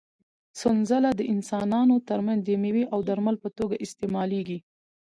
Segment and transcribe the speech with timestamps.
[0.61, 4.59] سنځله د انسانانو تر منځ د مېوې او درمل په توګه استعمالېږي.